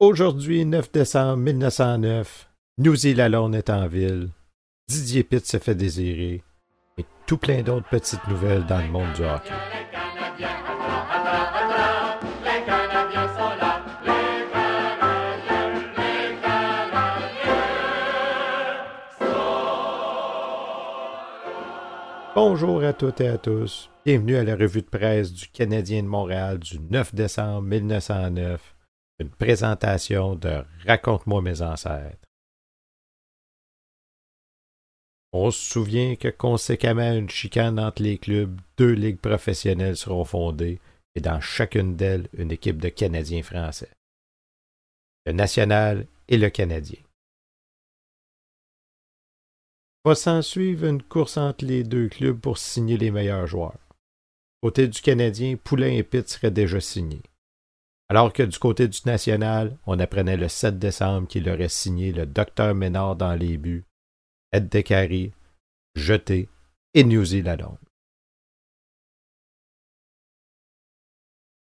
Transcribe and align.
Aujourd'hui, 0.00 0.64
9 0.64 0.92
décembre 0.92 1.38
1909, 1.38 2.48
New 2.78 2.94
Zealand 2.94 3.52
est 3.52 3.68
en 3.68 3.88
ville, 3.88 4.28
Didier 4.88 5.24
Pitt 5.24 5.44
se 5.44 5.56
fait 5.58 5.74
désirer, 5.74 6.44
et 6.98 7.04
tout 7.26 7.36
plein 7.36 7.62
d'autres 7.62 7.88
petites 7.88 8.24
nouvelles 8.28 8.64
dans 8.64 8.80
le 8.80 8.86
monde 8.86 9.12
du 9.16 9.24
hockey. 9.24 9.52
Bonjour 22.36 22.84
à 22.84 22.92
toutes 22.92 23.20
et 23.20 23.26
à 23.26 23.36
tous. 23.36 23.90
Bienvenue 24.06 24.36
à 24.36 24.44
la 24.44 24.54
revue 24.54 24.82
de 24.82 24.86
presse 24.86 25.32
du 25.32 25.48
Canadien 25.48 26.04
de 26.04 26.08
Montréal 26.08 26.60
du 26.60 26.78
9 26.78 27.16
décembre 27.16 27.62
1909. 27.62 28.77
Une 29.20 29.30
présentation 29.30 30.36
de 30.36 30.64
Raconte-moi 30.86 31.42
mes 31.42 31.60
ancêtres. 31.60 32.28
On 35.32 35.50
se 35.50 35.60
souvient 35.60 36.16
que 36.16 36.28
conséquemment 36.28 37.12
une 37.12 37.28
chicane 37.28 37.80
entre 37.80 38.02
les 38.02 38.16
clubs, 38.16 38.60
deux 38.76 38.92
ligues 38.92 39.20
professionnelles 39.20 39.96
seront 39.96 40.24
fondées 40.24 40.80
et 41.14 41.20
dans 41.20 41.40
chacune 41.40 41.96
d'elles 41.96 42.28
une 42.32 42.52
équipe 42.52 42.78
de 42.78 42.88
Canadiens 42.88 43.42
français. 43.42 43.90
Le 45.26 45.32
national 45.32 46.06
et 46.28 46.38
le 46.38 46.48
Canadien. 46.48 47.00
Va 50.04 50.14
s'en 50.14 50.42
suivre 50.42 50.86
une 50.86 51.02
course 51.02 51.36
entre 51.36 51.64
les 51.64 51.82
deux 51.82 52.08
clubs 52.08 52.40
pour 52.40 52.56
signer 52.56 52.96
les 52.96 53.10
meilleurs 53.10 53.48
joueurs. 53.48 53.78
Côté 54.62 54.88
du 54.88 55.00
Canadien, 55.00 55.56
Poulain 55.56 55.90
et 55.90 56.04
Pitt 56.04 56.28
seraient 56.28 56.50
déjà 56.50 56.80
signés. 56.80 57.22
Alors 58.10 58.32
que 58.32 58.42
du 58.42 58.58
côté 58.58 58.88
du 58.88 59.00
National, 59.04 59.76
on 59.86 59.98
apprenait 59.98 60.38
le 60.38 60.48
7 60.48 60.78
décembre 60.78 61.28
qu'il 61.28 61.48
aurait 61.48 61.68
signé 61.68 62.12
le 62.12 62.24
docteur 62.24 62.74
Ménard 62.74 63.16
dans 63.16 63.34
les 63.34 63.58
buts, 63.58 63.84
Ed 64.52 64.70
Decary, 64.70 65.32
Jeté 65.94 66.48
et 66.94 67.04
New 67.04 67.24
Zealand. 67.24 67.78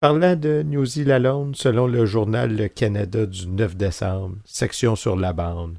Parlant 0.00 0.36
de 0.36 0.62
New 0.62 0.84
Zealand, 0.84 1.54
selon 1.54 1.86
le 1.86 2.04
journal 2.04 2.54
Le 2.56 2.68
Canada 2.68 3.24
du 3.26 3.46
9 3.46 3.76
décembre, 3.76 4.36
section 4.44 4.96
sur 4.96 5.16
la 5.16 5.32
bande, 5.32 5.78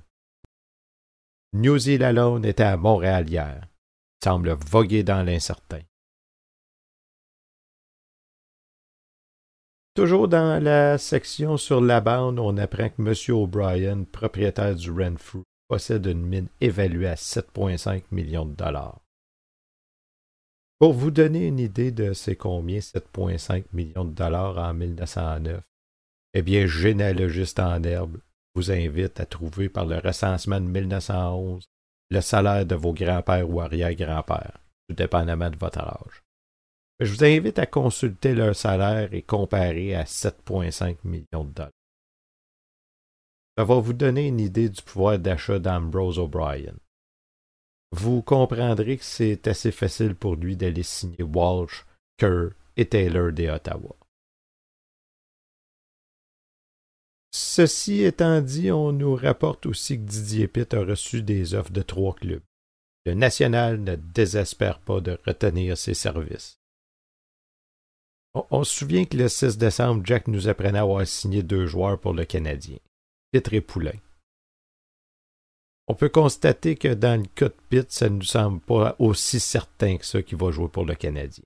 New 1.53 1.77
Zealand 1.77 2.43
était 2.43 2.63
à 2.63 2.75
Montréal 2.75 3.29
hier. 3.29 3.67
semble 4.23 4.51
voguer 4.53 5.03
dans 5.03 5.23
l'incertain. 5.23 5.81
Toujours 9.95 10.27
dans 10.27 10.61
la 10.61 10.97
section 10.97 11.55
sur 11.55 11.79
la 11.79 12.01
bande, 12.01 12.37
on 12.37 12.57
apprend 12.57 12.89
que 12.89 13.01
M. 13.01 13.33
O'Brien, 13.33 14.03
propriétaire 14.03 14.75
du 14.75 14.91
Renfrew, 14.91 15.43
possède 15.69 16.05
une 16.05 16.25
mine 16.25 16.49
évaluée 16.59 17.07
à 17.07 17.15
7,5 17.15 18.03
millions 18.11 18.45
de 18.45 18.55
dollars. 18.55 18.99
Pour 20.79 20.91
vous 20.91 21.11
donner 21.11 21.47
une 21.47 21.59
idée 21.59 21.93
de 21.93 22.11
c'est 22.11 22.35
combien 22.35 22.79
7,5 22.79 23.63
millions 23.71 24.03
de 24.03 24.13
dollars 24.13 24.57
en 24.57 24.73
1909, 24.73 25.63
eh 26.33 26.41
bien, 26.41 26.67
généalogiste 26.67 27.61
en 27.61 27.81
herbe 27.83 28.17
vous 28.53 28.71
invite 28.71 29.21
à 29.21 29.25
trouver 29.25 29.69
par 29.69 29.85
le 29.85 29.99
recensement 29.99 30.59
de 30.59 30.67
1911 30.67 31.63
le 32.09 32.19
salaire 32.19 32.65
de 32.65 32.75
vos 32.75 32.93
grands-pères 32.93 33.49
ou 33.49 33.61
arrière-grands-pères, 33.61 34.59
tout 34.89 34.95
dépendamment 34.95 35.49
de 35.49 35.57
votre 35.57 35.79
âge. 35.79 36.24
Je 36.99 37.13
vous 37.13 37.23
invite 37.25 37.59
à 37.59 37.65
consulter 37.65 38.33
leur 38.33 38.55
salaire 38.55 39.13
et 39.13 39.21
comparer 39.21 39.95
à 39.95 40.03
7,5 40.03 40.97
millions 41.03 41.43
de 41.43 41.51
dollars. 41.51 41.71
Ça 43.57 43.63
va 43.63 43.79
vous 43.79 43.93
donner 43.93 44.27
une 44.27 44.39
idée 44.39 44.69
du 44.69 44.81
pouvoir 44.81 45.19
d'achat 45.19 45.59
d'Ambrose 45.59 46.19
O'Brien. 46.19 46.75
Vous 47.91 48.21
comprendrez 48.21 48.97
que 48.97 49.03
c'est 49.03 49.47
assez 49.47 49.71
facile 49.71 50.15
pour 50.15 50.35
lui 50.35 50.55
d'aller 50.55 50.83
signer 50.83 51.23
Walsh, 51.23 51.85
Kerr 52.17 52.49
et 52.77 52.87
Taylor 52.87 53.31
des 53.31 53.49
Ottawa. 53.49 53.95
Ceci 57.31 58.03
étant 58.03 58.41
dit, 58.41 58.71
on 58.71 58.91
nous 58.93 59.15
rapporte 59.15 59.65
aussi 59.65 59.97
que 59.97 60.03
Didier 60.03 60.47
Pitt 60.47 60.73
a 60.73 60.83
reçu 60.83 61.21
des 61.21 61.53
offres 61.53 61.71
de 61.71 61.81
trois 61.81 62.15
clubs. 62.15 62.43
Le 63.05 63.13
National 63.13 63.79
ne 63.81 63.95
désespère 63.95 64.79
pas 64.79 65.01
de 65.01 65.19
retenir 65.25 65.77
ses 65.77 65.93
services. 65.93 66.57
On, 68.51 68.65
se 68.65 68.75
souvient 68.75 69.05
que 69.05 69.15
le 69.15 69.29
6 69.29 69.57
décembre, 69.57 70.05
Jack 70.05 70.27
nous 70.27 70.49
apprenait 70.49 70.79
à 70.79 70.81
avoir 70.81 71.07
signé 71.07 71.41
deux 71.41 71.67
joueurs 71.67 71.97
pour 71.97 72.13
le 72.13 72.25
Canadien, 72.25 72.77
Pitt 73.31 73.53
et 73.53 73.61
Poulain. 73.61 73.97
On 75.87 75.95
peut 75.95 76.09
constater 76.09 76.75
que 76.75 76.93
dans 76.93 77.21
le 77.21 77.27
cas 77.27 77.47
de 77.47 77.55
Pitt, 77.69 77.89
ça 77.91 78.09
ne 78.09 78.15
nous 78.15 78.23
semble 78.23 78.59
pas 78.59 78.95
aussi 78.99 79.39
certain 79.39 79.97
que 79.97 80.05
ça 80.05 80.21
qu'il 80.21 80.37
va 80.37 80.51
jouer 80.51 80.67
pour 80.67 80.85
le 80.85 80.95
Canadien. 80.95 81.45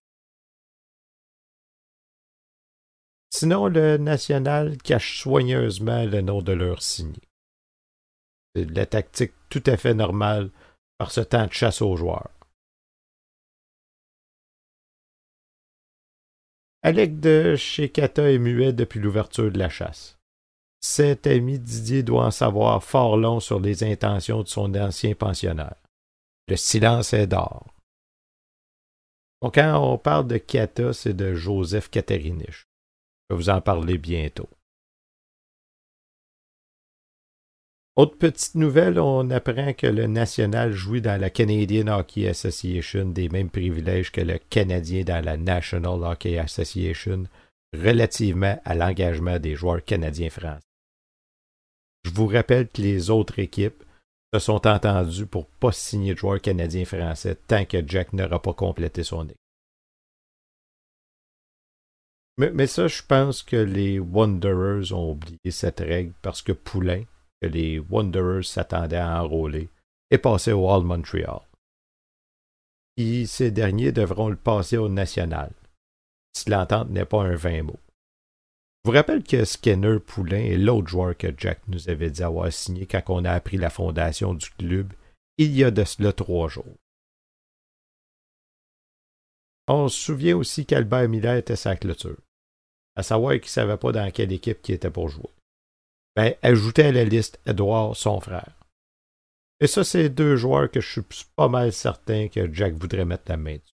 Sinon, 3.32 3.68
le 3.68 3.98
national 3.98 4.78
cache 4.78 5.22
soigneusement 5.22 6.06
le 6.06 6.22
nom 6.22 6.42
de 6.42 6.54
leur 6.54 6.82
signé. 6.82 7.22
C'est 8.56 8.66
la 8.72 8.88
tactique 8.88 9.34
tout 9.50 9.64
à 9.68 9.78
fait 9.78 9.94
normale 9.94 10.50
par 10.98 11.12
ce 11.12 11.22
temps 11.22 11.46
de 11.46 11.54
chasse 11.54 11.84
aux 11.84 11.96
joueurs. 11.96 12.32
Alec 16.82 17.20
de 17.20 17.56
chez 17.58 17.90
Kata 17.90 18.32
est 18.32 18.38
muet 18.38 18.72
depuis 18.72 19.02
l'ouverture 19.02 19.52
de 19.52 19.60
la 19.60 19.70
chasse. 19.70 20.18
Cet 20.82 21.28
ami 21.28 21.60
Didier 21.60 22.04
doit 22.04 22.26
en 22.26 22.32
savoir 22.32 22.84
fort 22.84 23.18
long 23.18 23.42
sur 23.42 23.60
les 23.60 23.84
intentions 23.84 24.44
de 24.44 24.48
son 24.48 24.74
ancien 24.76 25.14
pensionnaire. 25.14 25.76
Le 26.48 26.56
silence 26.56 27.14
est 27.14 27.28
d'or. 27.28 27.68
quand 29.42 29.78
on 29.82 29.98
parle 29.98 30.28
de 30.28 30.38
Kata, 30.38 30.94
c'est 30.94 31.14
de 31.14 31.36
Joseph 31.36 31.90
Caterinich. 31.90 32.66
Je 33.30 33.36
vais 33.36 33.42
vous 33.42 33.50
en 33.50 33.60
parler 33.60 33.98
bientôt. 33.98 34.50
Autre 38.00 38.18
petite 38.18 38.56
nouvelle, 38.56 38.98
on 38.98 39.30
apprend 39.30 39.74
que 39.74 39.86
le 39.86 40.08
national 40.08 40.72
jouit 40.72 41.02
dans 41.02 41.20
la 41.20 41.30
Canadian 41.30 41.88
Hockey 41.88 42.30
Association 42.30 43.04
des 43.04 43.28
mêmes 43.28 43.50
privilèges 43.50 44.14
que 44.14 44.22
le 44.22 44.38
Canadien 44.38 45.04
dans 45.04 45.22
la 45.22 45.36
National 45.36 46.02
Hockey 46.06 46.38
Association 46.38 47.26
relativement 47.74 48.58
à 48.64 48.74
l'engagement 48.74 49.38
des 49.38 49.56
joueurs 49.56 49.84
canadiens 49.84 50.30
français. 50.30 50.64
Je 52.06 52.12
vous 52.12 52.28
rappelle 52.28 52.70
que 52.70 52.82
les 52.82 53.10
autres 53.10 53.38
équipes 53.38 53.84
se 54.34 54.40
sont 54.40 54.66
entendues 54.66 55.28
pour 55.28 55.42
ne 55.42 55.60
pas 55.60 55.74
signer 55.74 56.14
de 56.14 56.20
joueurs 56.20 56.40
canadiens 56.40 56.86
français 56.86 57.36
tant 57.48 57.66
que 57.66 57.86
Jack 57.86 58.14
n'aura 58.14 58.42
pas 58.42 58.54
complété 58.54 59.04
son 59.04 59.26
équipe. 59.26 59.36
Mais, 62.38 62.68
ça, 62.68 62.88
je 62.88 63.02
pense 63.06 63.44
que 63.44 63.58
les 63.58 64.00
Wanderers 64.00 64.94
ont 64.94 65.12
oublié 65.12 65.52
cette 65.52 65.82
règle 65.82 66.14
parce 66.22 66.42
que 66.42 66.54
Poulain, 66.54 67.04
que 67.42 67.48
les 67.48 67.80
Wanderers 67.80 68.46
s'attendaient 68.46 68.98
à 68.98 69.22
enrôler, 69.22 69.70
est 70.12 70.18
passé 70.18 70.52
au 70.52 70.70
Hall 70.70 70.84
Montreal. 70.84 71.42
Et 72.98 73.26
ces 73.26 73.52
derniers 73.52 73.92
devront 73.92 74.30
le 74.30 74.36
passer 74.36 74.78
au 74.78 74.90
National, 74.90 75.52
si 76.36 76.50
l'entente 76.50 76.90
n'est 76.90 77.06
pas 77.06 77.24
un 77.24 77.36
20 77.36 77.64
mots. 77.64 77.80
Je 78.84 78.92
vous 78.92 78.96
rappelle 78.96 79.24
que 79.24 79.46
Skinner 79.46 80.00
Poulain 80.00 80.44
est 80.44 80.58
l'autre 80.58 80.88
joueur 80.88 81.16
que 81.16 81.28
Jack 81.38 81.62
nous 81.68 81.90
avait 81.90 82.10
dit 82.10 82.24
avoir 82.24 82.52
signé 82.52 82.86
quand 82.86 83.04
on 83.08 83.26
a 83.26 83.32
appris 83.32 83.58
la 83.58 83.70
fondation 83.70 84.34
du 84.34 84.50
club 84.52 84.94
il 85.38 85.56
y 85.56 85.64
a 85.64 85.72
de 85.72 85.84
cela 85.84 86.12
trois 86.12 86.50
jours. 86.50 86.76
On 89.68 89.88
se 89.88 90.00
souvient 90.00 90.36
aussi 90.36 90.66
qu'Albert 90.66 91.08
Miller 91.08 91.36
était 91.36 91.56
sa 91.56 91.76
clôture 91.76 92.18
à 93.00 93.04
savoir 93.04 93.34
qu'il 93.34 93.44
ne 93.44 93.48
savait 93.48 93.78
pas 93.78 93.94
dans 93.94 94.12
quelle 94.12 94.34
équipe 94.34 94.60
il 94.68 94.76
était 94.76 94.92
pour 94.92 95.08
jouer. 95.08 95.30
Ben, 96.20 96.36
à 96.44 96.52
la 96.92 97.06
liste 97.06 97.40
Edouard, 97.46 97.96
son 97.96 98.20
frère. 98.20 98.60
Et 99.62 99.68
ça, 99.68 99.86
c'est 99.86 100.10
deux 100.10 100.36
joueurs 100.36 100.70
que 100.70 100.82
je 100.82 100.92
suis 100.92 101.26
pas 101.38 101.48
mal 101.48 101.72
certain 101.72 102.28
que 102.28 102.54
Jack 102.54 102.74
voudrait 102.74 103.06
mettre 103.06 103.24
la 103.30 103.38
main 103.38 103.56
dessus. 103.56 103.74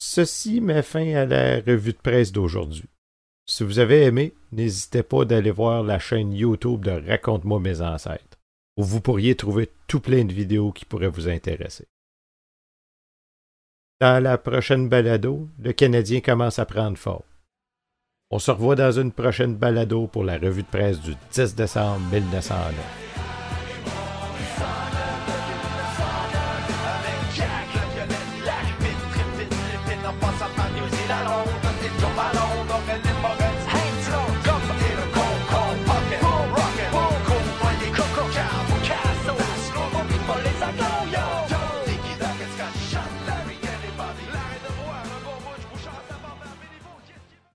Ceci 0.00 0.60
met 0.60 0.82
fin 0.82 1.14
à 1.14 1.24
la 1.24 1.60
revue 1.60 1.92
de 1.92 1.98
presse 1.98 2.32
d'aujourd'hui. 2.32 2.88
Si 3.46 3.62
vous 3.62 3.78
avez 3.78 4.02
aimé, 4.02 4.34
n'hésitez 4.50 5.04
pas 5.04 5.24
d'aller 5.24 5.52
voir 5.52 5.84
la 5.84 6.00
chaîne 6.00 6.32
YouTube 6.32 6.84
de 6.84 7.08
Raconte-moi 7.08 7.60
mes 7.60 7.80
ancêtres, 7.80 8.36
où 8.76 8.82
vous 8.82 9.00
pourriez 9.00 9.36
trouver 9.36 9.70
tout 9.86 10.00
plein 10.00 10.24
de 10.24 10.32
vidéos 10.32 10.72
qui 10.72 10.84
pourraient 10.84 11.06
vous 11.06 11.28
intéresser. 11.28 11.86
Dans 14.00 14.20
la 14.20 14.36
prochaine 14.36 14.88
balado, 14.88 15.48
le 15.60 15.72
Canadien 15.72 16.20
commence 16.20 16.58
à 16.58 16.66
prendre 16.66 16.98
forme. 16.98 17.22
On 18.36 18.40
se 18.40 18.50
revoit 18.50 18.74
dans 18.74 18.90
une 18.90 19.12
prochaine 19.12 19.54
balado 19.54 20.08
pour 20.08 20.24
la 20.24 20.38
revue 20.38 20.64
de 20.64 20.66
presse 20.66 21.00
du 21.00 21.14
10 21.34 21.54
décembre 21.54 22.00
1909. 22.10 23.23